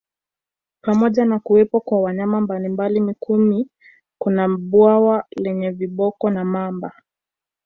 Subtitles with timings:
[0.81, 3.69] Pamoja na kuwepo kwa wanyama mbalimbali Mikumi
[4.21, 6.91] kuna bwawa lenye viboko na mamba